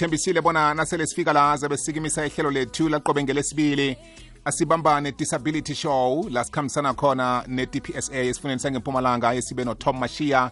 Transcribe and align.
sikuthembisile 0.00 0.40
bona 0.40 0.74
nasele 0.74 1.06
sifika 1.06 1.32
la 1.32 1.56
zabe 1.56 1.76
sikimisa 1.76 2.26
ihlelo 2.26 2.50
lethu 2.50 2.88
laqobe 2.88 3.22
ngelesibili. 3.22 3.96
Asibambane 4.44 5.12
disability 5.12 5.74
show 5.74 6.26
la 6.30 6.44
sikhambisana 6.44 6.94
khona 6.94 7.44
ne-dpsa 7.46 8.14
esifundeni 8.14 8.60
sangempumalanga 8.60 9.34
esibe 9.34 9.64
notom 9.64 9.98
mashiya 9.98 10.50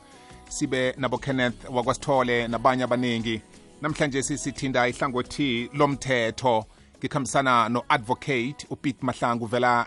sibe 0.48 0.94
nabo 0.98 1.18
kenneth 1.18 1.64
wakwasithole 1.70 2.48
nabanye 2.48 2.82
abaningi. 2.82 3.40
Namhlanje 3.82 4.22
sisithinda 4.22 4.88
ihlangothi 4.88 5.70
lomthetho. 5.72 6.64
Ngikhambisana 6.98 7.68
no-advocate 7.68 8.66
upete 8.70 8.98
mahlangu 9.02 9.46
vela 9.46 9.86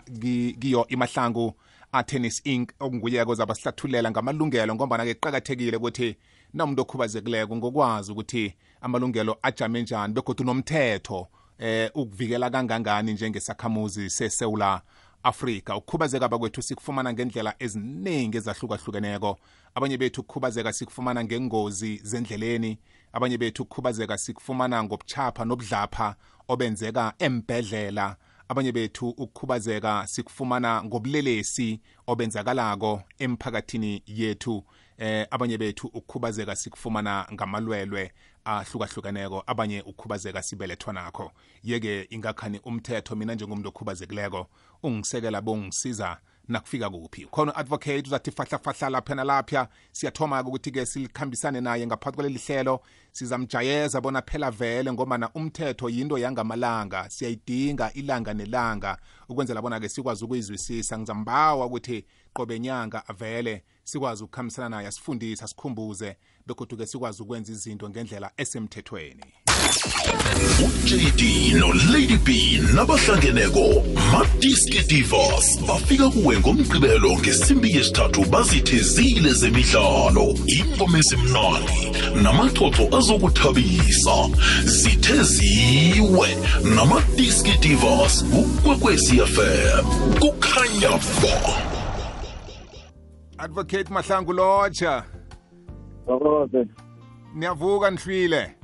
kiyo 0.60 0.86
imahlangu 0.88 1.54
atennis 1.92 2.40
inc 2.44 2.72
okunguyeko 2.80 3.34
zaba 3.34 3.54
sihlathulela 3.54 4.10
ngamalungelo 4.10 4.74
ngombana-ke 4.74 5.14
kuqakathekile 5.14 5.76
ukuthi 5.76 6.16
nawumuntu 6.54 6.82
okhubazekileko 6.82 7.56
ngokwazi 7.56 8.12
ukuthi 8.12 8.54
amalungelo 8.80 9.38
ajame 9.42 9.82
njani 9.82 10.14
begodwa 10.14 10.46
nomthetho 10.46 11.28
eh 11.58 11.90
ukuvikela 11.94 12.50
kangangani 12.50 13.12
njengesakhamuzi 13.12 14.10
sesewula 14.10 14.82
Afrika. 15.22 15.76
Ukukhubazeka 15.76 16.28
bakwethu 16.28 16.62
sikufumana 16.62 17.12
ngendlela 17.12 17.54
eziningi 17.58 18.36
ezahlukahlukeneko. 18.36 19.38
Abanye 19.74 19.96
bethu 19.98 20.20
ukukhubazeka 20.20 20.72
sikufumana 20.72 21.24
ngengozi 21.24 22.00
zendleleni. 22.02 22.78
Abanye 23.12 23.38
bethu 23.38 23.62
ukukhubazeka 23.62 24.18
sikufumana 24.18 24.84
ngobuchapha 24.84 25.44
nobudlapha 25.44 26.16
obenzeka 26.48 27.14
embedlela 27.18 28.16
abanye 28.48 28.72
bethu 28.72 29.08
ukukhubazeka 29.08 30.06
sikufumana 30.06 30.84
ngobulelesi 30.84 31.80
obenzakalako 32.06 33.02
emphakathini 33.18 34.02
yethu. 34.06 34.64
Eh 35.02 35.26
abanye 35.30 35.58
bethu 35.58 35.86
ukukhubazeka 35.86 36.56
sikufumana 36.56 37.26
ngamalwelwe 37.32 38.12
ahlukahlukeneko 38.44 39.42
abanye 39.46 39.82
ukukhubazeka 39.82 40.42
sibelethwa 40.42 40.92
nakho. 40.92 41.32
Yeke 41.62 42.06
ingakhani 42.10 42.60
umthetho 42.64 43.16
mina 43.16 43.34
njengomuntu 43.34 43.68
okhubazekileko 43.68 44.46
ungisekela 44.82 45.40
bongisiza 45.40 46.18
nakufika 46.48 46.90
kuphi. 46.90 47.26
Khona 47.30 47.56
advocate 47.56 48.02
uzathi 48.06 48.30
fahlafahla 48.30 48.90
lapha 48.90 49.14
nalapha 49.14 49.68
siyathoma-ke 49.92 50.48
ukuthi-ke 50.48 50.86
silikhambisane 50.86 51.60
naye 51.60 51.86
ngaphathi 51.86 52.16
kwaleli 52.16 52.38
hlelo. 52.38 52.80
Sizamjayeza 53.12 54.00
bona 54.00 54.22
phela 54.22 54.50
vele 54.50 54.92
ngomana 54.92 55.30
umthetho 55.34 55.88
yinto 55.88 56.18
yangamalanga. 56.18 57.10
Siyayidinga 57.10 57.92
ilanga 57.92 58.34
nelanga 58.34 58.98
ukwenzela 59.28 59.62
bona-ke 59.62 59.88
sikwazi 59.88 60.24
ukuyizwisisa. 60.24 60.98
Ngizambawa 60.98 61.66
ukuthi 61.66 62.04
qobe 62.32 62.58
nyanga 62.58 63.08
avele 63.08 63.64
sikwazi 63.84 64.24
ukukhambisana 64.24 64.68
naye 64.68 64.86
asifundise 64.86 65.44
asikhumbuze. 65.44 66.16
Begodwa-ke 66.46 66.86
sikwazi 66.86 67.22
ukwenza 67.22 67.52
izinto 67.52 67.90
ngendlela 67.90 68.30
esemthethweni. 68.36 69.24
Ujd 70.64 71.22
nolady 71.60 72.18
b 72.26 72.58
nabahlangeneko 72.74 73.82
madiski 74.12 74.80
divas. 74.88 75.58
Bafika 75.66 76.10
kuwe 76.10 76.38
ngomgqibelo 76.38 77.18
ngesimbi 77.18 77.76
yesithathu 77.76 78.24
bazithezile 78.30 79.32
zemidlalo 79.32 80.34
ingoma 80.46 80.98
ezimnandi 80.98 81.80
namaxoxo 82.22 82.96
azokuthabisa. 82.98 84.16
Zitheziwe 84.64 86.28
namadiski 86.76 87.58
divas 87.58 88.24
kukwekwecfm 88.24 89.84
kukhanya 90.20 90.90
ba. 91.22 91.36
Advocate 93.38 93.90
mahlangu 93.90 94.32
lotsha. 94.32 95.04
Thokoze. 96.06 96.66
niyavuka 97.34 97.90
nihlwile. 97.90 98.61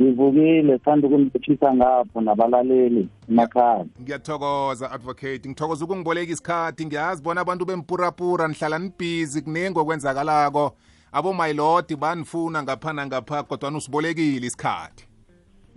Ngivukile 0.00 0.78
sithanda 0.78 1.06
ukuniphuthisa 1.08 1.74
ngapho 1.74 2.20
nabalaleli 2.20 3.08
emakhaya. 3.28 3.84
ngiyathokoza 4.02 4.90
advocate. 4.90 5.48
Ngithokoza 5.48 5.84
ukungiboleka 5.84 6.32
isikhathi. 6.32 6.86
Ngiyazi 6.86 7.22
bona 7.22 7.40
abantu 7.40 7.64
bempurapura 7.64 8.48
nihlala 8.48 8.78
nibhizi 8.78 9.42
kuningi 9.42 9.78
okwenzakalako. 9.78 10.76
Abomylord 11.12 11.96
banifuna 11.96 12.62
ngapha 12.62 12.92
nangapha 12.92 13.42
kodwa 13.42 13.70
usibolekile 13.76 14.46
isikhathi. 14.46 15.07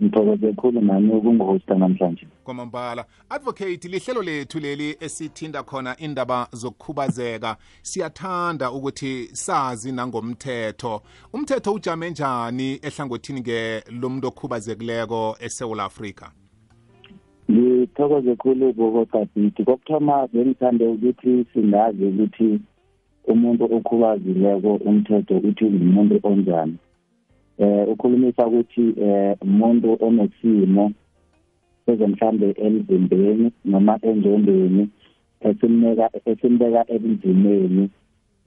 Ngithokoze 0.02 0.46
kakhulu 0.46 0.80
nami 0.80 1.12
ukungihosta 1.12 1.74
namhlanje. 1.74 2.26
kwamambala 2.44 3.04
advocate 3.30 3.88
lihlelo 3.88 4.22
lethu 4.22 4.60
leli 4.60 4.96
esithinda 5.00 5.62
khona 5.62 5.96
indaba 5.98 6.48
zokukhubazeka 6.52 7.56
siyathanda 7.82 8.72
ukuthi 8.72 9.28
sazi 9.32 9.92
nangomthetho 9.92 11.02
umthetho 11.32 11.72
ujame 11.74 12.10
njani 12.10 12.78
ehlangothini-ke 12.82 13.84
lomuntu 14.00 14.28
okhubazekileko 14.28 15.36
esewula 15.40 15.84
afrika 15.84 16.32
Ngithokoze 17.50 18.36
kakhulu 18.36 18.72
bobo 18.72 19.06
Dabiti. 19.12 19.64
Kokuthoma 19.64 20.26
bengithande 20.32 20.86
ukuthi 20.86 21.46
singazi 21.52 22.04
ukuthi 22.04 22.60
umuntu 23.24 23.64
okhubazileko 23.76 24.74
umthetho 24.74 25.36
uthi 25.36 25.64
umuntu 25.64 26.20
onjani. 26.22 26.76
Eh 27.58 27.88
ukhulumisa 27.88 28.46
ukuthi 28.46 28.94
eh 29.00 29.36
umuntu 29.42 29.98
onesimo 30.00 30.92
ezemhlambe 31.86 32.54
emzimbeni 32.66 33.52
noma 33.64 33.94
engqondweni 34.08 34.88
esimeka 35.48 36.06
esimbeka 36.30 36.82
ebunzimeni 36.94 37.84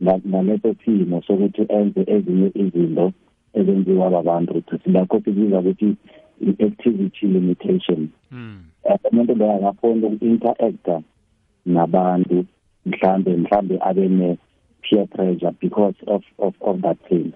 ngaleso 0.01 0.75
simo 0.81 1.21
sokuthi 1.27 1.63
enze 1.77 2.01
ezinye 2.15 2.51
izinto 2.61 3.05
ezenziwa 3.53 4.09
babantu. 4.09 4.63
Silakho 4.83 5.19
sibiza 5.23 5.59
ukuthi 5.59 5.95
i-activity 6.41 7.27
limitation. 7.27 8.09
Umuntu 9.11 9.35
lo 9.35 9.45
akakhona 9.55 10.07
uku-interacta 10.07 11.01
nabantu 11.65 12.45
mhlambe 12.85 13.37
mhlambe 13.37 13.75
abe 13.81 14.07
ne-peer 14.07 15.07
pressure 15.07 15.53
because 15.61 15.95
of, 16.07 16.23
of, 16.37 16.53
of 16.61 16.81
that 16.81 16.97
thing. 17.07 17.33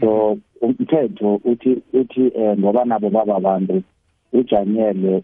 So 0.00 0.38
umthetho 0.60 1.40
uthi 1.44 1.82
uthi 1.92 2.32
eh, 2.34 2.58
ngoba 2.58 2.84
nabo 2.84 3.10
baba 3.10 3.36
abantu 3.36 3.82
ujanyelwe 4.32 5.22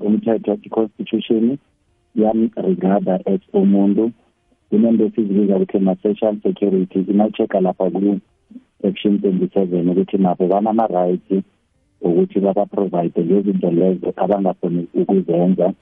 umthetho 0.00 0.58
i-constitution 0.62 1.58
yamregada 2.14 3.20
as 3.26 3.40
umuntu. 3.52 4.12
Kunento 4.70 5.04
esizibiza 5.04 5.56
ukuthi 5.56 5.78
ma-social 5.78 6.36
security 6.42 7.00
ina-check-a 7.10 7.60
lapha 7.60 7.90
ku-section 7.90 9.20
twenty 9.20 9.48
seven 9.54 9.88
ukuthi 9.88 10.18
nabo 10.18 10.46
banama-rights 10.46 11.44
ukuthi 12.02 12.40
baba-provide 12.40 13.22
lezinto 13.22 13.70
lezo 13.70 14.12
abangafuni 14.16 14.86
ukuzenza. 14.94 15.74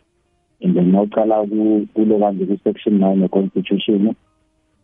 And 0.60 0.76
then 0.76 0.92
nawucala 0.92 1.46
kulo 1.94 2.18
kanje 2.18 2.46
ku-section 2.46 2.98
nine 3.00 3.22
ye-constitution 3.22 4.14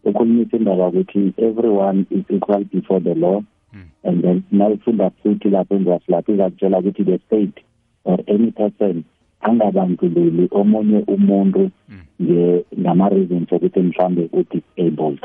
ukhulumisa 0.05 0.57
indaba 0.57 0.89
ukuthi 0.89 1.35
everyone 1.39 2.07
is 2.11 2.25
equal 2.31 2.65
before 2.65 3.01
the 3.01 3.15
law. 3.15 3.43
And 4.03 4.23
then 4.23 4.43
nawufunda 4.53 5.11
futhi 5.11 5.51
lapho 5.51 5.75
endwasi 5.75 6.13
lapho 6.13 6.33
izakutshela 6.33 6.79
ukuthi 6.79 7.05
the 7.05 7.19
state 7.27 7.65
or 8.05 8.19
any 8.27 8.51
person 8.51 9.05
angabandlululi 9.41 10.49
omunye 10.51 10.99
umuntu 11.07 11.71
ngama-reasons 12.79 13.53
okuthi 13.53 13.81
mhlambe 13.81 14.29
u-disabled. 14.33 15.21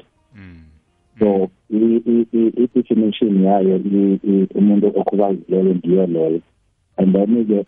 So 1.19 1.49
i-definition 1.69 3.43
yayo 3.43 3.81
umuntu 4.55 4.87
okhubazilele 4.87 5.73
ndiyo 5.73 6.07
leyo. 6.07 6.41
And 6.97 7.15
then-ke 7.15 7.65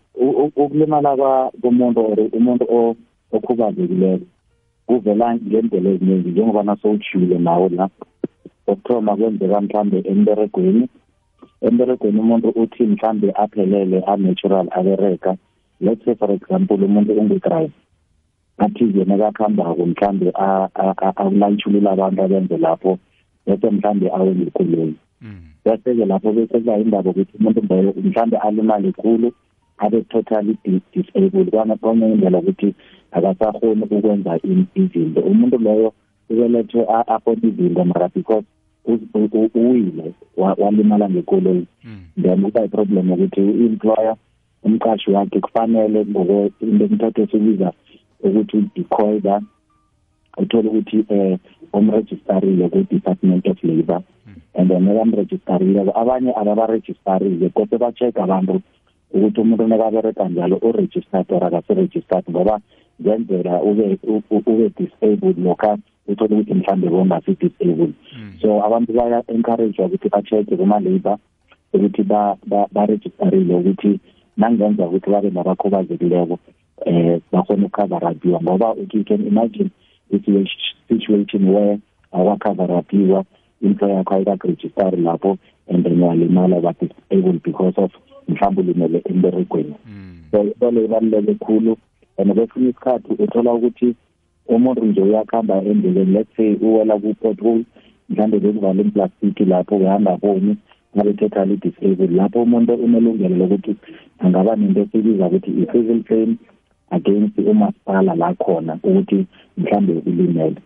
ukulimala 0.56 1.50
komuntu 1.62 2.00
or 2.00 2.18
umuntu 2.32 2.96
okhubazekileko 3.32 4.24
kuvela 4.86 5.34
ngendlela 5.34 5.90
eziningi 5.90 6.28
njengoba 6.28 6.62
nasowutshile 6.62 7.38
nawo 7.38 7.68
la 7.68 7.88
okuthoma 8.66 9.16
kwenzeka 9.16 9.60
mhlambe 9.60 9.98
emberegweni 10.10 10.88
emberegweni 11.66 12.18
umuntu 12.20 12.48
uthi 12.62 12.82
mhlambe 12.92 13.28
aphelele 13.42 13.98
a-natural 14.06 14.66
abereka 14.78 15.36
let's 15.80 16.04
say 16.04 16.14
for 16.14 16.30
example 16.32 16.84
umuntu 16.84 17.12
ungu-drive 17.12 17.72
athi 18.58 18.84
yena 18.98 19.18
kakuhambako 19.18 19.86
mhlambe 19.86 20.32
akulayitshulula 21.06 21.90
abantu 21.92 22.22
abenze 22.22 22.56
lapho 22.56 22.98
bese 23.46 23.70
mhlambe 23.70 24.06
awe 24.10 24.34
ngekoloyi 24.34 24.94
bese-ke 25.64 26.04
lapho 26.04 26.32
bese 26.32 26.58
kuba 26.58 26.78
indaba 26.78 27.10
ukuthi 27.10 27.36
umuntu 27.38 27.60
leyo 27.68 27.94
mhlambe 28.04 28.36
alimale 28.36 28.92
khulu 28.92 29.32
abe 29.78 30.00
totally 30.02 30.56
disabled 30.92 31.50
kwenye 31.80 32.06
indlela 32.12 32.38
ukuthi 32.38 32.74
akasakhoni 33.10 33.82
ukwenza 33.82 34.40
izinto 34.74 35.20
umuntu 35.20 35.58
leyo 35.58 35.92
ubelethwe 36.30 36.86
akhona 36.88 37.46
izinto 37.48 37.84
mara 37.84 38.08
because 38.08 38.44
uwile 39.54 40.14
walimala 40.36 41.10
ngekoloyi. 41.10 41.66
Then 42.22 42.42
kuba 42.42 42.64
iproblem 42.64 43.10
ukuthi 43.12 43.40
i-employer 43.40 44.16
umqashi 44.64 45.10
wakhe 45.10 45.40
kufanele 45.40 46.06
ngokwemthetho 46.06 47.22
esibiza 47.22 47.72
ukuthi 48.24 48.58
i-coida 48.74 49.42
uthole 50.38 50.68
ukuthi 50.68 51.04
um 51.08 51.38
umregistarile 51.72 52.68
ku-department 52.68 53.46
of 53.46 53.58
labour. 53.62 54.02
And 54.54 54.70
then 54.70 54.84
nebamrejistarileko 54.84 55.92
abanye 56.00 56.32
ababarejistarile 56.32 57.48
kose 57.54 57.76
ba-check 57.78 58.16
abantu 58.18 58.62
ukuthi 59.14 59.40
umuntu 59.40 59.68
nekabereka 59.68 60.28
njalo 60.28 60.56
uregistered 60.62 61.26
or 61.32 61.44
akasi-registered 61.44 62.24
ngoba 62.30 62.60
kuyenzeka 63.02 63.62
ube 63.62 63.98
ube 64.30 64.70
disabled 64.78 65.38
lokha 65.38 65.76
uthole 66.08 66.34
ukuthi 66.34 66.54
mhlambe 66.54 66.88
bongasi-disabled 66.88 67.92
so 68.40 68.64
abantu 68.64 68.92
baya-encourage 68.92 69.82
ukuthi 69.82 70.08
ba-check 70.08 70.46
kuma-labour 70.46 71.18
ukuthi 71.72 72.02
barejistarile 72.72 73.54
ukuthi 73.54 74.00
nangenza 74.36 74.86
ukuthi 74.86 75.10
babe 75.10 75.30
nabakhubazekileko 75.30 76.38
eh 76.84 77.20
bakhona 77.32 77.66
ukucover-apiwa 77.66 78.42
ngoba 78.42 78.74
you 78.92 79.04
can 79.04 79.26
imagine 79.26 79.70
situation 80.88 81.48
where 81.48 81.78
awakacover-apiwa 82.12 83.24
into 83.62 83.88
yakho 83.88 84.14
ayikakurejistari 84.14 85.02
lapho 85.02 85.38
and 85.68 85.84
then 85.84 86.00
walimala 86.00 86.60
but 86.60 86.90
able 87.10 87.40
because 87.44 87.74
of 87.76 87.90
mhlawumbe 88.28 88.60
ulimele 88.60 89.02
emberegweni. 89.04 89.74
So 90.30 90.42
into 90.42 90.70
le 90.70 90.84
ibaluleke 90.84 91.34
khulu 91.34 91.76
and 92.18 92.34
kwesinye 92.34 92.68
isikhathi 92.68 93.12
uthola 93.12 93.52
ukuthi 93.52 93.94
umuntu 94.48 94.84
nje 94.84 95.02
uyakuhamba 95.02 95.62
endleleni 95.64 96.12
let's 96.12 96.36
say 96.36 96.54
uwela 96.60 96.94
ku-pothole 96.98 97.64
mhlawumbe 98.08 98.38
bekuvala 98.38 98.82
implastiki 98.82 99.44
lapho 99.44 99.76
uhamba 99.76 100.16
boni 100.16 100.56
ngabe 100.96 101.12
totally 101.12 101.56
disabled 101.56 102.12
lapho 102.12 102.42
umuntu 102.42 102.74
unelungelo 102.74 103.36
lokuthi 103.36 103.76
angaba 104.18 104.56
nento 104.56 104.80
esibiza 104.80 105.26
ukuthi 105.26 105.50
i-civil 105.62 106.02
claim 106.02 106.36
against 106.90 107.38
umasipala 107.38 108.14
la 108.14 108.34
khona 108.34 108.78
ukuthi 108.82 109.26
mhlambe 109.58 109.92
ulimele. 110.06 110.60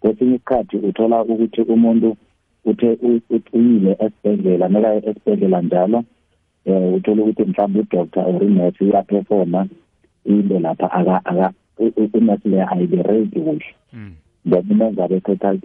Kwesinye 0.00 0.34
isikhathi 0.34 0.76
uthola 0.76 1.22
ukuthi 1.22 1.60
umuntu 1.62 2.16
uthe 2.64 2.98
uyile 3.52 3.96
esibhedlela 4.04 4.68
neka 4.68 4.94
esibhedlela 5.08 5.62
njalo 5.62 6.04
eh 6.64 6.94
uthola 6.94 7.22
ukuthi 7.22 7.44
mhlawumbe 7.44 7.80
udoctor 7.80 8.24
or 8.28 8.42
inurse 8.44 8.84
uyaperforma 8.84 9.60
into 10.24 10.58
lapha 10.58 10.86
aka 11.80 12.02
aka 12.02 12.18
inurse 12.18 12.48
le 12.48 12.58
ayibereki 12.62 13.40
kuhle 13.40 13.74
then 14.44 14.64
umenza 14.70 15.04
abe 15.04 15.20
total 15.20 15.58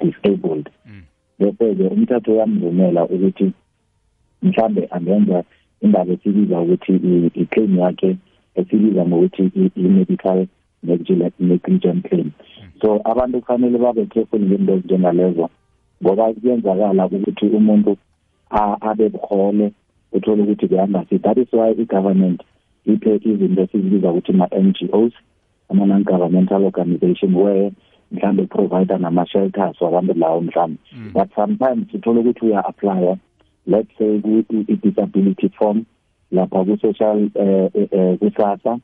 disabled. 0.00 0.68
Bese-ke 1.38 1.88
umthetho 1.88 2.32
uyamvumela 2.32 3.04
ukuthi 3.04 3.52
mhlambe 4.42 4.88
angenza 4.90 5.44
indaba 5.80 6.12
esibiza 6.12 6.60
ukuthi 6.60 6.92
i-claim 7.34 7.78
yakhe 7.78 8.16
esibiza 8.54 9.06
ngokuthi 9.06 9.42
i-medical 9.76 10.46
negligent 10.82 12.08
claim. 12.08 12.30
So 12.80 13.00
abantu 13.04 13.40
kufanele 13.40 13.78
babe 13.78 14.06
careful 14.06 14.40
ngento 14.40 14.72
ezinjengalezo 14.72 15.50
ngoba 16.02 16.32
kuyenzakala 16.34 17.06
ukuthi 17.06 17.46
umuntu 17.46 17.96
abe 18.80 19.08
buhole 19.08 19.72
uthole 20.12 20.42
ukuthi 20.42 20.68
kuyangasi 20.68 21.18
that 21.18 21.38
is 21.38 21.52
why 21.52 21.70
i-government 21.70 22.42
iphe 22.86 23.20
izinto 23.24 23.62
esizibiza 23.62 24.10
ukuthi 24.10 24.32
ma-NGOs 24.32 25.12
ama-non-governmental 25.70 26.64
organization 26.64 27.34
where 27.34 27.72
mhlambe 28.12 28.46
provider 28.46 28.98
nama-shelters 28.98 29.80
wabantu 29.80 30.14
lawo 30.14 30.40
mhlambe. 30.40 30.78
But 31.12 31.28
sometimes 31.34 31.94
uthole 31.94 32.20
ukuthi 32.20 32.46
uya-applya 32.46 33.18
let's 33.66 33.90
say 33.98 34.20
i-disability 34.68 35.48
form 35.58 35.84
lapha 36.32 36.64
ku-social 36.64 37.30
um 37.34 38.16
kusasa 38.18 38.78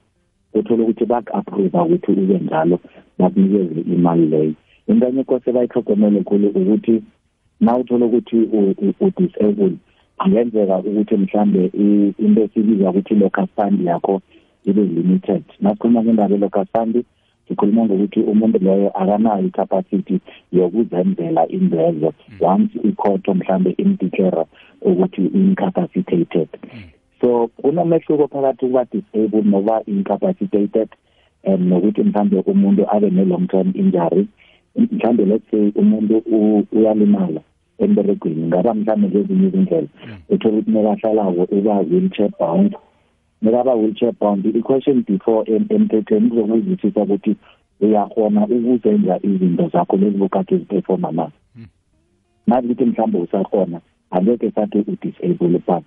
uthole 0.54 0.82
ukuthi 0.82 1.04
baku-approva 1.04 1.82
ukuthi 1.84 2.12
ube 2.12 2.38
njalo 2.38 2.80
bakunikeze 3.18 3.80
imali 3.80 4.26
leyo. 4.26 4.54
Into 4.86 5.06
enye 5.06 5.24
kose 5.24 5.52
bayihlogomele 5.52 6.22
khulu 6.22 6.48
ukuthi 6.48 7.02
na 7.60 7.76
uthole 7.76 8.04
ukuthi 8.04 8.36
u-disable 9.00 9.76
kungenzeka 10.18 10.78
ukuthi 10.78 11.16
mhlambe 11.16 11.70
into 12.18 12.42
esibiza 12.42 12.90
ukuthi 12.90 13.14
i-local 13.14 13.46
fund 13.56 13.80
yakho 13.86 14.20
ibe 14.64 14.82
limited. 14.82 15.42
Nasikhuluma 15.60 16.02
ngendaba 16.02 16.34
ye-local 16.34 16.66
fund 16.72 17.04
sikhuluma 17.48 17.84
ngokuthi 17.84 18.20
umuntu 18.20 18.58
loyo 18.58 18.88
akanayo 19.00 19.46
i-capacity 19.46 20.20
yokuzenzela 20.52 21.48
imbezo 21.48 22.12
once 22.40 22.78
ikhotho 22.88 23.34
mhlambe 23.34 23.70
imdeclare 23.78 24.44
ukuthi 24.82 25.22
incapacitated. 25.26 26.48
So 27.20 27.48
kunomehluko 27.56 28.28
phakathi 28.28 28.66
kuba 28.66 28.84
disabled 28.84 29.46
nokuba 29.46 29.82
incapacitated 29.86 30.88
and 31.44 31.70
nokuthi 31.70 32.02
mhlambe 32.02 32.36
umuntu 32.46 32.82
abe 32.94 33.10
ne-long 33.10 33.46
term 33.48 33.72
injury. 33.74 34.28
Mhlambe 34.76 35.24
let's 35.24 35.50
say 35.50 35.72
umuntu 35.74 36.22
uyalimala 36.72 37.40
emberegweni 37.78 38.46
ngaba 38.46 38.74
mhlambe 38.74 39.08
ngezinye 39.08 39.46
izindlela. 39.48 39.88
Uthola 40.28 40.58
ukuthi 40.58 40.70
nekahlalako 40.70 41.42
uba 41.56 41.74
wheelchair 41.90 42.30
bound. 42.38 42.76
Nekaba 43.42 43.74
wheelchair 43.74 44.12
bound. 44.20 44.46
I-question 44.46 45.04
before 45.06 45.44
emthethweni 45.52 46.28
kuzokuzwisisa 46.30 47.02
ukuthi 47.02 47.36
uyakhona 47.80 48.46
ukuzenza 48.46 49.18
izinto 49.22 49.68
zakho 49.72 49.96
lezi 49.96 50.18
bokade 50.18 50.58
ziperforma 50.58 51.12
na? 51.12 51.30
Nazi 52.46 52.66
ukuthi 52.66 52.84
mhlawumbe 52.84 53.18
usakhona 53.18 53.80
angeke 54.10 54.50
sathi 54.50 54.78
u-disable 54.78 55.58
but 55.66 55.84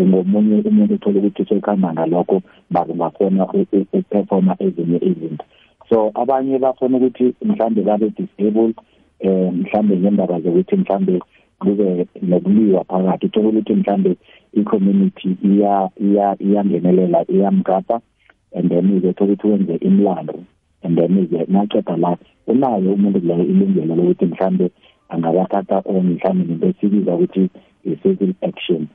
ngomunye 0.00 0.62
umuntu 0.68 0.94
uthole 0.94 1.18
ukuthi 1.18 1.44
sekuhamba 1.44 1.92
ngalokho 1.92 2.42
bakungakhona 2.70 3.44
ukuperforma 3.52 4.56
ezinye 4.58 4.98
izinto. 4.98 5.44
So 5.88 6.10
abanye 6.14 6.58
bafuna 6.58 6.96
ukuthi 6.96 7.34
mhlambe 7.42 7.82
babe 7.82 8.10
disabled 8.16 8.76
eh 9.22 9.52
mhlambe 9.52 9.96
ngendaba 9.96 10.40
zokuthi 10.40 10.76
mhlambe 10.76 11.14
kube 11.58 12.06
nokuliwa 12.22 12.84
phakathi 12.84 13.26
uthola 13.26 13.48
ukuthi 13.48 13.74
mhlambe 13.74 14.16
i-community 14.52 15.36
iya 15.50 15.90
iya 16.06 16.36
iyangenelela 16.46 17.24
iyamgapa 17.34 18.00
and 18.56 18.70
then 18.70 18.96
izothola 18.96 19.32
ukuthi 19.32 19.46
wenze 19.46 19.74
imlando 19.88 20.38
and 20.82 20.98
then 20.98 21.18
ize 21.18 21.46
naqeda 21.48 21.96
la 21.96 22.16
unayo 22.46 22.92
umuntu 22.92 23.18
leyo 23.18 23.44
ilungelo 23.44 23.94
lokuthi 23.94 24.26
mhlambe 24.26 24.70
angabathatha 25.08 25.82
on 25.84 26.06
mhlambe 26.06 26.52
into 26.52 26.66
esibiza 26.66 27.14
ukuthi 27.14 27.50
i-civil 27.84 28.34
action. 28.42 28.88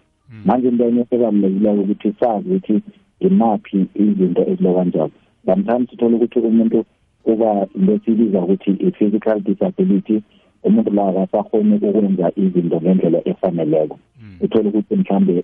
Manje 0.46 0.68
into 0.68 0.84
enye 0.88 1.06
ebalulekile 1.12 1.70
ukuthi 1.70 2.14
sazi 2.20 2.50
ukuthi 2.50 2.82
imaphi 3.20 3.86
izinto 3.96 4.42
ezilo 4.42 4.74
kanjalo 4.74 5.12
sometimes 5.46 5.94
uthola 5.94 6.16
ukuthi 6.16 6.40
umuntu 6.40 6.86
uba 7.32 7.68
into 7.76 7.94
esibiza 7.94 8.40
ukuthi 8.42 8.72
i-physical 8.88 9.40
disability 9.40 10.22
umuntu 10.64 10.92
la 10.94 11.08
akasakhoni 11.10 11.76
ukwenza 11.76 12.32
izinto 12.36 12.78
ngendlela 12.82 13.20
efaneleko. 13.32 13.98
Uthole 14.42 14.70
ukuthi 14.70 14.96
mhlambe 14.96 15.44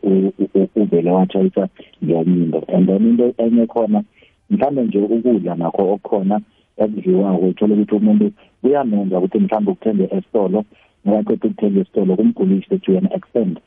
uvele 0.75 1.12
watshayisa 1.12 1.69
ngenye 2.03 2.43
into. 2.43 2.60
And 2.75 2.88
then 2.88 3.03
into 3.10 3.34
enye 3.38 3.65
khona 3.67 4.03
mhlambe 4.50 4.84
nje 4.84 5.00
ukudla 5.00 5.55
nakho 5.55 5.81
okukhona 5.93 6.41
ekudliwako 6.77 7.46
uthole 7.48 7.74
ukuthi 7.74 7.96
umuntu 7.96 8.31
kuyamenza 8.62 9.17
ukuthi 9.17 9.39
mhlambe 9.39 9.72
ukuthenge 9.72 10.03
esitolo 10.15 10.60
nakaqeda 11.05 11.48
ukuthenga 11.48 11.79
esitolo 11.81 12.15
kumgulishe 12.15 12.77
to 12.77 12.98
an 12.98 13.07
extent. 13.17 13.57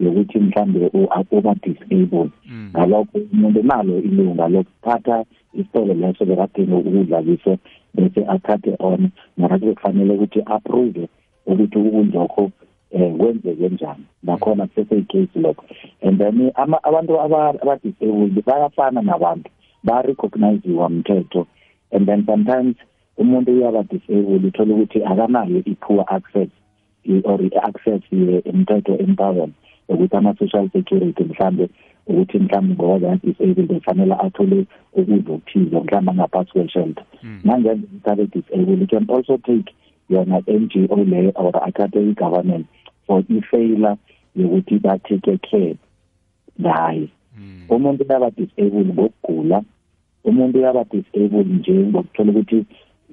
Yokuthi 0.00 0.38
mhlambe 0.38 0.90
uba 1.30 1.54
disabled 1.54 2.30
ngalokho 2.76 3.18
umuntu 3.32 3.62
nalo 3.62 3.98
ilunga 3.98 4.48
lokuthatha 4.48 5.24
isitolo 5.54 5.94
leso 5.94 6.24
bekadinga 6.24 6.76
ukudla 6.76 7.22
kiso 7.22 7.58
bese 7.94 8.20
athathe 8.28 8.76
on. 8.78 9.10
Nakathi 9.36 9.74
kufanele 9.74 10.14
ukuthi 10.14 10.40
approve 10.46 11.08
ukuthi 11.46 11.78
ukudlokho 11.78 12.50
um 12.92 13.18
kwenzeke 13.18 13.68
njani. 13.68 14.04
Nakhona 14.22 14.66
kuseseyicase 14.66 15.40
lokho 15.40 15.64
and 16.02 16.18
then 16.18 16.52
abantu 16.56 17.20
aba-disabled 17.20 18.44
bayafana 18.44 19.02
nabantu 19.02 19.50
bayarecogniziwa 19.84 20.90
mthetho 20.90 21.46
and 21.92 22.06
then 22.06 22.26
sometimes 22.26 22.76
umuntu 23.18 23.52
uyaba-disabled 23.52 24.44
uthole 24.44 24.72
ukuthi 24.72 25.04
akanayo 25.04 25.62
i-poor 25.64 26.04
access 26.08 26.48
or 27.24 27.40
i-access 27.42 28.02
umthetho 28.44 28.98
empower 28.98 29.48
ukuthi 29.88 30.16
ama-social 30.16 30.68
security 30.70 31.24
mhlambe 31.24 31.68
ukuthi 32.06 32.38
mhlawumbe 32.38 32.74
ngoba 32.74 33.08
ya-disabled 33.08 33.74
kufanele 33.74 34.14
athole 34.14 34.66
ukudla 34.92 35.34
okuthize 35.34 35.80
mhlawumbe 35.80 36.10
angaphasi 36.10 36.50
kwe-shelter 36.52 37.04
nangenza 37.44 37.86
ukuthi 37.86 38.10
abe-disabled 38.10 38.80
you 38.80 38.86
can 38.86 39.06
also 39.08 39.36
take 39.38 39.74
yona 40.10 40.42
NGO 40.48 40.96
leyo 40.96 41.32
or 41.34 41.54
athathe 41.68 42.00
i-government 42.10 42.66
for 43.06 43.22
i-failure 43.28 43.96
yokuthi 44.36 44.78
ba-take 44.78 45.38
care 45.38 45.76
ngaye 46.60 47.08
umuntu 47.68 48.04
uyaba 48.04 48.30
disabled 48.30 48.88
ngokugula 48.94 49.62
umuntu 50.24 50.58
uyaba 50.58 50.84
disabled 50.84 51.48
nje 51.52 51.72
ngokuthola 51.72 52.30
ukuthi 52.32 52.64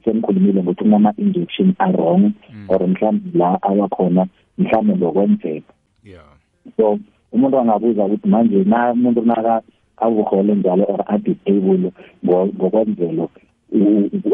semkhulumile 0.03 0.63
ngokuthi 0.63 0.84
kunama-injection 0.84 1.74
a-wrong 1.80 2.32
or 2.68 2.88
mhlawumbe 2.88 3.38
la 3.39 3.62
awakhona 3.62 4.27
mhlawumbe 4.58 4.94
ngokwenzeka 4.96 5.74
yeah. 6.03 6.33
So 6.77 7.00
umuntu 7.32 7.58
angabuza 7.60 8.05
ukuthi 8.05 8.27
manje 8.27 8.63
na 8.63 8.91
umuntu 8.91 9.22
naka 9.22 9.62
awuhole 9.98 10.55
njalo 10.55 10.84
or 10.84 11.01
a-disable 11.08 11.91
ngokwenzelo 12.25 13.29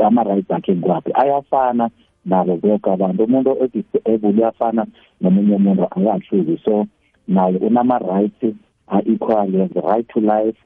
ama-rights 0.06 0.52
akhe 0.52 0.76
ngwaphi 0.76 1.12
ayafana 1.14 1.90
nabo 2.26 2.58
bonke 2.58 2.90
abantu. 2.92 3.24
Umuntu 3.24 3.50
o-disable 3.64 4.30
uyafana 4.30 4.86
nomunye 5.22 5.56
umuntu 5.56 5.84
akahluki 5.84 6.56
so 6.66 6.88
naye 7.28 7.58
unama-rights 7.58 8.56
are-equal 8.88 9.52
has 9.60 9.72
the 9.72 9.82
right 9.82 10.08
to 10.10 10.20
life 10.20 10.58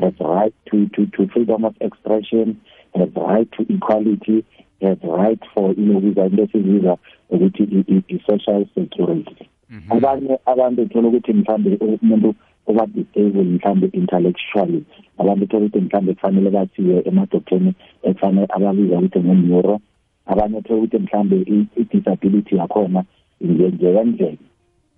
has 0.00 0.14
the 0.18 0.24
right 0.24 0.54
to, 0.66 0.86
to, 0.88 1.06
to 1.06 1.28
freedom 1.28 1.64
of 1.64 1.74
expression 1.80 2.60
has 2.94 3.08
the 3.14 3.20
right 3.20 3.50
to 3.52 3.62
equality 3.72 4.44
has 4.80 4.98
the 4.98 5.08
right 5.08 5.40
for 5.54 5.74
inokuza 5.74 6.26
into 6.26 6.42
esiziza 6.42 6.96
ukuthi 7.30 7.62
i-social 8.08 8.66
security. 8.74 9.48
Abanye 9.90 10.38
abantu 10.46 10.82
uthola 10.82 11.08
ukuthi 11.08 11.32
mhlambe 11.32 11.70
umuntu 12.02 12.34
oba 12.66 12.86
disable 12.86 13.44
mhlambe 13.44 13.86
intellectually 13.92 14.80
abantu 15.18 15.44
uthola 15.44 15.64
ukuthi 15.66 15.80
mhlambe 15.80 16.14
kufanele 16.14 16.50
basiwe 16.50 17.02
emadoktoreni 17.08 17.72
ekufanele 18.02 18.46
ababiza 18.56 18.98
ukuthi 18.98 19.18
nge-neuro 19.20 19.80
abanye 20.26 20.56
uthola 20.58 20.78
ukuthi 20.78 20.98
mhlambe 20.98 21.36
i-disability 21.80 22.56
yakhona 22.56 23.04
ingenzeka 23.40 24.04
ndlela 24.04 24.36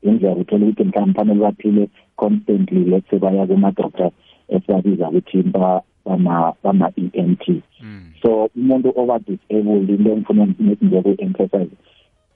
indlela 0.03 0.37
uthola 0.43 0.65
ukuthi 0.67 0.85
mhlawumbe 0.85 1.17
fanele 1.19 1.41
baphile 1.41 1.89
constantly 2.17 2.85
let's 2.85 3.11
say 3.11 3.19
baya 3.19 3.47
kuma-doctor 3.47 4.11
esibabiza 4.49 5.09
ukuthi 5.09 5.39
bama-E-N-T 6.63 7.45
so 8.23 8.51
umuntu 8.57 8.89
oba-disabled 8.97 9.91
into 9.91 10.11
engifuna 10.11 10.47
nje 10.81 11.03
ku-emphasize 11.03 11.77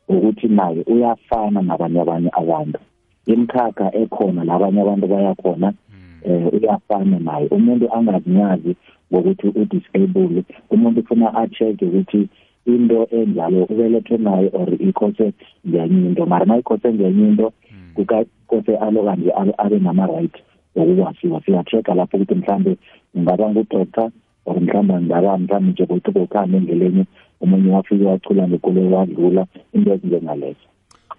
ukuthi 0.09 0.49
naye 0.49 0.83
uyafana 0.87 1.63
nabanye 1.63 2.01
abanye 2.01 2.31
abantu. 2.33 2.79
Imikhakha 3.27 3.87
ekhona 4.03 4.45
labanye 4.45 4.81
abantu 4.81 5.07
bayakhona 5.07 5.73
eh 6.25 6.47
uyafana 6.53 7.19
naye. 7.19 7.47
Umuntu 7.57 7.85
angazinyazi 7.97 8.77
ngokuthi 9.13 9.47
u-disable 9.61 10.45
umuntu 10.71 11.01
ufuna 11.01 11.35
a-check 11.41 11.83
ukuthi 11.83 12.29
into 12.67 13.07
enjalo 13.11 13.65
ubelethwe 13.65 14.17
nayo 14.19 14.49
or 14.53 14.69
ikhose 14.89 15.33
ngenye 15.69 16.09
into. 16.09 16.27
Mara 16.27 16.47
ma 16.47 16.59
ikhose 16.59 16.93
ngenye 16.93 17.29
into 17.29 17.53
kukakose 17.95 18.77
aloka 18.77 19.17
nje 19.17 19.31
abe 19.59 19.79
nama-right 19.79 20.35
okuwasiwa 20.77 21.41
siya-check-a 21.45 21.95
lapho 21.95 22.17
ukuthi 22.17 22.35
mhlambe 22.35 22.77
ngaba 23.19 23.51
ngudoctor 23.51 24.11
or 24.47 24.61
mhlawumbe 24.61 24.95
ngaba 25.07 25.39
mhlawumbe 25.39 25.71
nje 25.71 25.87
kuthi 25.87 26.11
kukhamba 26.13 26.57
endleleni 26.59 27.05
omunye 27.41 27.71
wafike 27.73 28.05
wacula 28.05 28.49
ngekolo 28.49 28.91
wadlula 28.91 29.47
into 29.73 29.93
ezinjengalezo. 29.95 30.67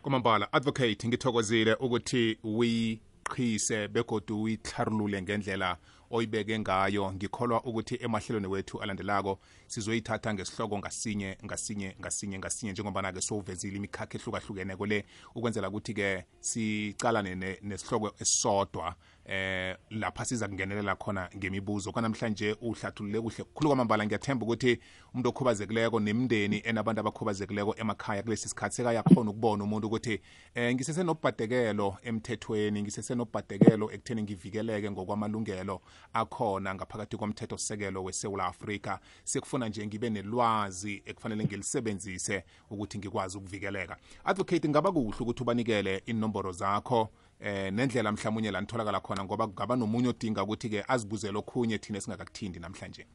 Kwamambala 0.01 0.53
advocate 0.53 1.07
ngithokozile 1.07 1.74
ukuthi 1.74 2.38
uyiqhise 2.43 3.88
begodu 3.88 4.41
uyihlarulule 4.41 5.22
ngendlela 5.22 5.77
oyibeke 6.12 6.60
ngayo. 6.60 7.13
Ngikholwa 7.13 7.63
ukuthi 7.63 7.95
emahlelweni 8.01 8.48
wethu 8.48 8.81
alandelako 8.81 9.39
sizoyithatha 9.67 10.34
ngesihloko 10.34 10.77
ngasinye 10.77 11.38
ngasinye 11.45 11.95
ngasinye 12.00 12.39
ngasinye. 12.39 12.72
Njengoba-ke 12.72 13.22
sowuvezile 13.22 13.77
imikhakha 13.77 14.17
ehlukahlukeneko 14.17 14.86
le 14.86 15.05
ukwenzela 15.36 15.69
ukuthi-ke 15.69 16.25
sicalane 16.39 17.57
nesihloko 17.62 18.12
esisodwa. 18.19 18.95
Eh 19.25 19.77
lapha 19.89 20.25
siza 20.25 20.48
kungenelela 20.48 20.96
khona 20.96 21.29
ngemibuzo. 21.38 21.91
Kwanamhlanje 21.91 22.55
uhlathulule 22.62 23.22
kuhle 23.22 23.44
khulu 23.53 23.70
kwamambala. 23.70 24.05
Ngiyathemba 24.05 24.46
ukuthi 24.46 24.79
umuntu 25.13 25.29
okhubazekileko 25.29 26.00
nemndeni 26.00 26.62
enabantu 26.65 27.00
abakhubazekileko 27.00 27.75
emakhaya 27.77 28.24
kulesi 28.24 28.50
sikhathi 28.50 28.75
sekayakhona 28.75 29.29
ukubona 29.29 29.63
umuntu 29.63 29.88
ukuthi 29.88 30.22
eh 30.55 30.75
ngisesenobhadekelo 30.75 31.98
emthethweni 32.03 32.82
ngisesenobhadekelo 32.82 33.91
ekutheni 33.91 34.24
ngivikeleke 34.24 34.91
ngokwamalungelo 34.91 35.82
akhona 36.13 36.75
ngaphakathi 36.75 37.17
komthetho 37.17 37.58
sekelo 37.58 38.03
weSouth 38.03 38.39
Africa 38.39 38.98
sekufuna 39.24 39.70
nje 39.70 39.88
ngibe 39.88 40.10
nelwazi 40.10 41.03
ekufanele 41.05 41.46
ngilisebenzise 41.46 42.44
ukuthi 42.70 42.98
ngikwazi 42.98 43.38
ukuvikeleka. 43.38 43.98
Advocate 44.25 44.70
ngaba 44.70 44.91
kuhle 44.91 45.17
ukuthi 45.20 45.44
ubanikele 45.44 46.03
inomboro 46.05 46.51
zakho? 46.51 47.10
Eh 47.39 47.74
nendlela 47.74 48.12
mhlawumnye 48.12 48.51
la 48.51 48.62
nitholakala 48.62 49.00
khona 49.00 49.24
ngoba 49.24 49.48
kungaba 49.48 49.75
nomunye 49.75 50.10
odinga 50.10 50.44
ukuthi-ke 50.44 50.84
azibuzele 50.88 51.38
okhunye 51.38 51.77
thina 51.77 51.98
esingakakuthindi 51.98 52.60
namhlanje. 52.60 53.06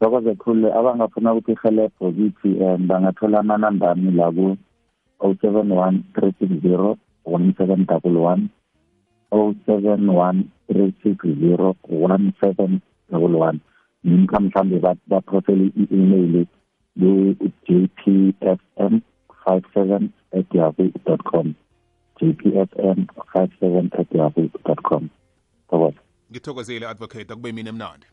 Thokoze 0.00 0.34
khulu 0.34 0.72
abangafuna 0.72 1.34
ukuthi 1.34 1.52
ihelebho 1.52 2.12
kithi 2.12 2.48
um 2.64 2.86
bangathola 2.86 3.38
amanamba 3.40 3.90
ami 3.90 4.10
la 4.10 4.30
ku-o 4.30 5.34
seven 5.40 5.72
one 5.72 6.04
three 6.14 6.32
six 6.38 6.50
zero 6.62 6.98
one 7.24 7.54
seven 7.58 7.84
double 7.84 8.16
one 8.16 8.48
o 9.32 9.54
seven 9.66 10.08
one 10.08 10.44
three 10.70 10.94
six 11.02 11.16
zero 11.40 11.76
one 11.88 12.32
seven 12.40 12.80
double 13.10 13.38
one. 13.38 13.60
Nimkha 14.04 14.40
mhlawumbe 14.40 14.96
baprofele 15.06 15.72
i-email 15.76 16.46
yahoo 16.96 17.34
dot 17.34 17.50
com 17.58 17.58
jpfm 17.66 19.00
five 19.44 19.64
seven 19.74 20.12
at 20.32 20.46
yahoo 20.54 20.90
dot 21.04 21.22
com. 21.24 21.54
Thokoza 25.68 26.00
ngithokozile 26.30 26.86
advocate 26.86 27.32
akube 27.32 27.52
mina 27.52 27.70
emnandi. 27.70 28.06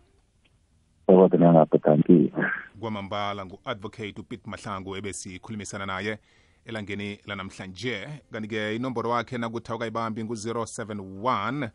Thokoza 1.07 1.37
nangapho 1.37 1.77
thank 1.77 2.09
you. 2.09 2.31
Kwamambala 2.79 3.45
ngu-advocate 3.45 4.21
upit 4.21 4.47
mahlangu 4.47 4.95
ebesikhulumisana 4.95 5.85
naye 5.85 6.19
elangeni 6.65 7.19
lanamhlanje. 7.25 8.07
Kanti-ke 8.31 8.75
inomboro 8.75 9.09
wakhe 9.09 9.37
nakuthi 9.37 9.71
awukayibambi 9.71 10.23
ngu-071 10.23 11.69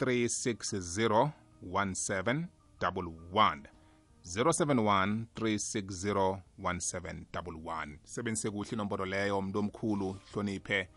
360 0.00 1.30
1711 1.70 3.58
071 4.24 5.24
360 5.34 6.38
1711 6.58 7.98
sebenzise 8.04 8.50
kuhle 8.50 8.70
inomboro 8.72 9.04
leyo 9.04 9.42
mntu 9.42 9.58
omkhulu 9.58 10.16
hloniphe. 10.32 10.88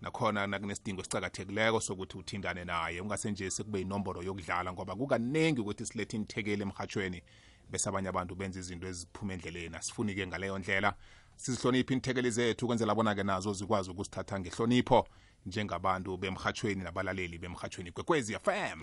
Nakhona 0.00 0.46
nakunesidingo 0.46 1.00
esicakathekileko 1.00 1.80
sokuthi 1.80 2.18
uthindane 2.18 2.64
naye. 2.64 3.00
Ungasenje 3.00 3.50
sekube 3.50 3.80
inomboro 3.80 4.22
yokudlala 4.22 4.72
ngoba 4.72 4.96
kukaningi 4.96 5.60
ukuthi 5.60 5.86
silethe 5.86 6.16
inithekeli 6.16 6.62
emhatshweni 6.62 7.22
bese 7.70 7.88
abanye 7.88 8.08
abantu 8.08 8.34
benza 8.34 8.58
izinto 8.60 8.86
eziphuma 8.88 9.32
endleleni. 9.34 9.76
Asifuni-ke 9.76 10.26
ngaleyo 10.26 10.58
ndlela. 10.58 10.94
Sizihloniphe 11.36 11.92
inithekeli 11.94 12.30
zethu 12.30 12.64
ukwenzela 12.64 12.94
bona-ke 12.94 13.22
nazo 13.22 13.52
zikwazi 13.52 13.90
ukusithatha 13.90 14.40
ngehlonipho 14.40 15.06
njengabantu 15.46 16.16
bemhatshweni 16.16 16.82
nabalaleli 16.84 17.38
bemhatshweni 17.38 17.92
kwekwezi 17.92 18.38
fm 18.44 18.78